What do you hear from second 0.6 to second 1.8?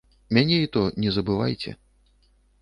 і то не забываеце.